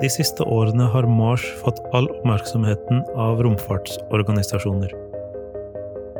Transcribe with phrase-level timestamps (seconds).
[0.00, 4.92] De siste årene har Mars fått all oppmerksomheten av romfartsorganisasjoner.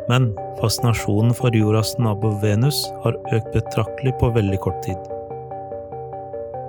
[0.08, 4.98] Men fascinasjonen for jordas nabo Venus har økt betraktelig på veldig kort tid.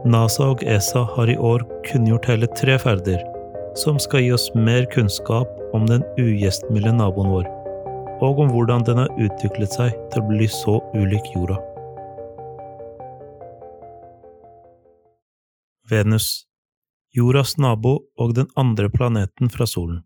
[0.07, 3.23] NASA og ESA har i år kunngjort hele tre ferder
[3.77, 7.49] som skal gi oss mer kunnskap om den ugjestmilde naboen vår,
[8.23, 11.59] og om hvordan den har utviklet seg til å bli så ulik jorda.
[15.87, 16.47] Venus
[17.15, 20.01] jordas nabo og den andre planeten fra solen.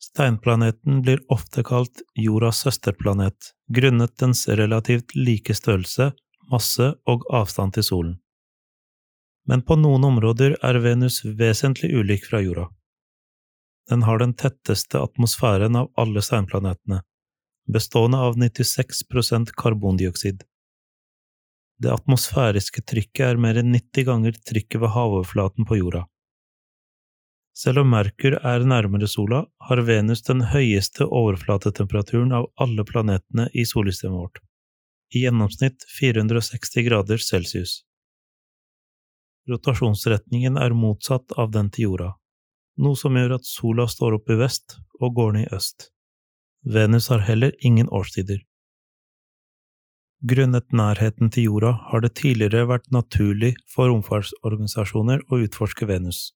[0.00, 6.10] Steinplaneten blir ofte kalt jordas søsterplanet, grunnet dens relativt like størrelse,
[6.50, 8.16] masse og avstand til solen.
[9.48, 12.68] Men på noen områder er Venus vesentlig ulik fra jorda.
[13.88, 17.00] Den har den tetteste atmosfæren av alle steinplanetene,
[17.72, 20.44] bestående av 96% karbondioksid.
[21.80, 26.04] Det atmosfæriske trykket er mer enn 90 ganger trykket ved havoverflaten på jorda.
[27.56, 33.64] Selv om Merkur er nærmere sola, har Venus den høyeste overflatetemperaturen av alle planetene i
[33.68, 34.42] solsystemet vårt,
[35.16, 37.80] i gjennomsnitt 460 grader celsius.
[39.50, 42.12] Rotasjonsretningen er motsatt av den til jorda,
[42.78, 45.90] noe som gjør at sola står opp i vest og går ned i øst.
[46.62, 48.42] Venus har heller ingen årstider.
[50.20, 56.34] Grunnet nærheten til jorda har det tidligere vært naturlig for romfartsorganisasjoner å utforske Venus.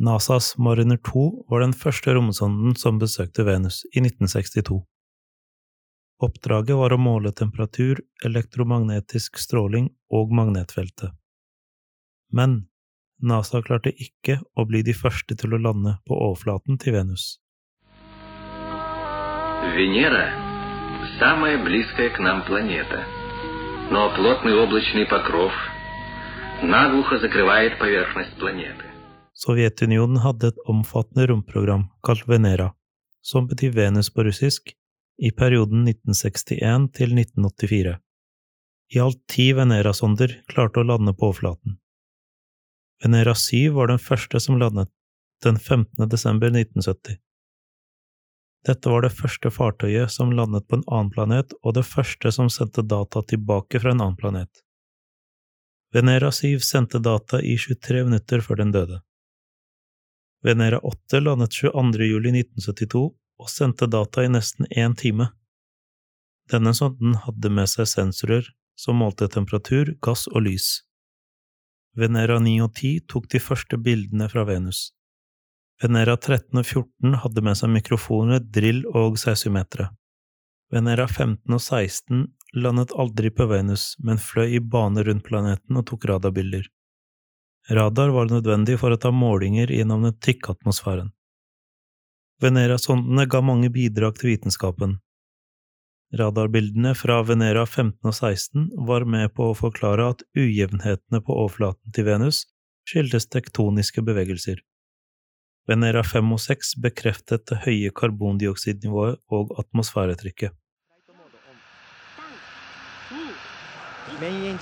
[0.00, 4.78] NASAs Mariner 2 var den første romsonden som besøkte Venus i 1962.
[6.24, 11.12] Oppdraget var å måle temperatur, elektromagnetisk stråling og magnetfeltet.
[12.32, 12.62] Men
[13.21, 17.39] NASA klarte ikke å bli de første til å lande på overflaten til Venus.
[19.73, 20.25] Venera
[21.19, 23.05] самая близкая к нам планета.
[23.91, 25.53] Но плотный облачный покров
[26.61, 28.85] наглухо закрывает поверхность планеты.
[29.33, 32.73] Sovjetunionen hadde et omfattende romprogram kalt Venera,
[33.21, 34.75] som betyr Venus på russisk,
[35.17, 37.97] i perioden 1961 til 1984.
[38.93, 41.79] I alt ti Venera-sonder klarte å lande på overflaten.
[43.02, 44.88] Venera 7 var den første som landet,
[45.44, 46.08] den 15.
[46.08, 47.18] desember 1970.
[48.66, 52.50] Dette var det første fartøyet som landet på en annen planet, og det første som
[52.50, 54.64] sendte data tilbake fra en annen planet.
[55.94, 58.98] Venera 7 sendte data i 23 minutter før den døde.
[60.44, 62.10] Venera 8 landet 22.
[62.10, 63.06] juli 1972
[63.38, 65.30] og sendte data i nesten én time.
[66.50, 70.87] Denne sonden hadde med seg sensorer som målte temperatur, gass og lys.
[71.98, 74.92] Venera 9 og 10 tok de første bildene fra Venus.
[75.82, 79.88] Venera 13 og 14 hadde med seg mikrofoner, drill og seismometere.
[80.70, 85.86] Venera 15 og 16 landet aldri på Venus, men fløy i bane rundt planeten og
[85.90, 86.68] tok radarbilder.
[87.70, 91.10] Radar var nødvendig for å ta målinger gjennom den tykke atmosfæren.
[92.40, 94.96] Venera-sondene ga mange bidrag til vitenskapen.
[96.16, 101.92] Radarbildene fra Venera 15 og 16 var med på å forklare at ujevnhetene på overflaten
[101.92, 102.46] til Venus
[102.88, 104.62] skyldes tektoniske bevegelser.
[105.68, 110.56] Venera 5 og 6 bekreftet det høye karbondioksidnivået og atmosfæretrykket.
[114.18, 114.58] Main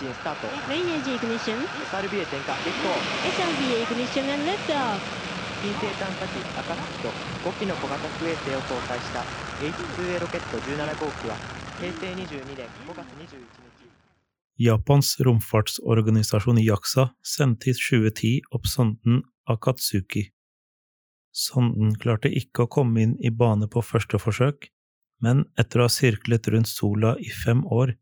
[5.55, 5.55] engine start.
[5.55, 5.55] Main engine ignition.
[5.55, 5.55] SRB 点火。
[5.55, 5.55] 結構。
[5.55, 5.55] SRB ignition and liftoff.
[5.61, 7.09] 近星探査機アカツキと
[7.49, 9.19] 5機の小型クエーテを搭載した
[9.61, 11.35] H2A ロケット17号機は
[11.79, 13.81] 平成22年5月21日
[14.57, 20.31] Japans romfartsorganisasjon JAXA sendte i 2010 opp sonden Akatsuki.
[21.31, 24.67] Sonden klarte ikke å komme inn i bane på første forsøk,
[25.21, 27.95] men etter å ha sirklet rundt sola i fem år,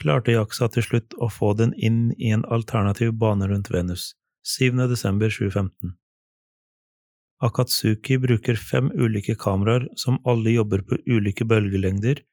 [0.00, 4.14] klarte JAXA til slutt å få den inn i en alternativ bane rundt Venus,
[4.44, 4.74] 7.
[4.88, 5.96] desember 2015.
[7.43, 12.23] Akatsuki bruker fem ulike kameraer som alle jobber på ulike bølgelengder,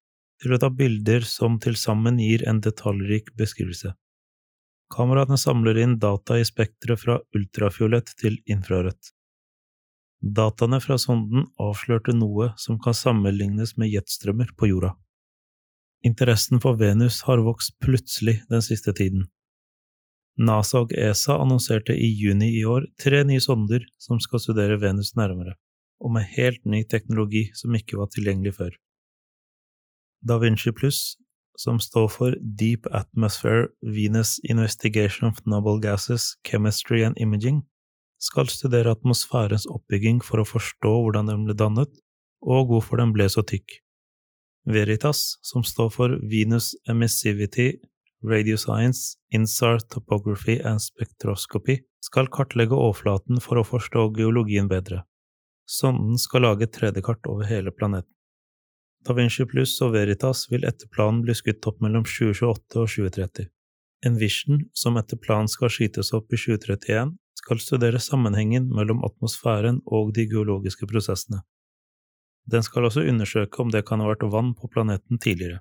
[0.41, 3.93] til å ta bilder som til sammen gir en detaljrik beskrivelse.
[4.95, 9.13] Kameraene samler inn data i spekteret fra ultrafiolett til infrarødt.
[10.25, 14.95] Dataene fra sonden avslørte noe som kan sammenlignes med jetstrømmer på jorda.
[16.05, 19.29] Interessen for Venus har vokst plutselig den siste tiden.
[20.39, 25.13] NASA og ESA annonserte i juni i år tre nye sonder som skal studere Venus
[25.15, 25.55] nærmere,
[26.03, 28.73] og med helt ny teknologi som ikke var tilgjengelig før.
[30.27, 31.17] Da Vinci Plus,
[31.57, 37.63] som står for Deep Atmosphere Venus Investigation of Noble Gases, Chemistry and Imaging,
[38.19, 41.93] skal studere atmosfærens oppbygging for å forstå hvordan den ble dannet,
[42.43, 43.79] og hvorfor den ble så tykk.
[44.67, 47.75] Veritas, som står for Venus Emissivity
[48.25, 55.03] Radioscience, INSAR Topography and Spectroscopy, skal kartlegge overflaten for å forstå geologien bedre.
[55.69, 58.11] Sonden skal lage 3D-kart over hele planeten.
[59.05, 63.51] Da Vinci Pluss og Veritas vil etter planen bli skutt opp mellom 2028 og 2030.
[64.09, 67.13] Envision, som etter planen skal skytes opp i 2031,
[67.45, 71.43] skal studere sammenhengen mellom atmosfæren og de geologiske prosessene.
[72.49, 75.61] Den skal også undersøke om det kan ha vært vann på planeten tidligere.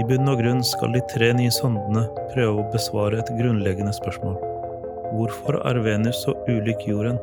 [0.00, 4.38] I bunn og grunn skal de tre nye sondene prøve å besvare et grunnleggende spørsmål.
[5.12, 7.18] Hvorfor er Venus så ulik jorden,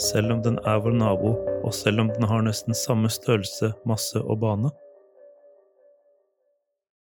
[0.00, 4.22] selv om den er vår nabo, og selv om den har nesten samme størrelse, masse
[4.24, 4.72] og bane?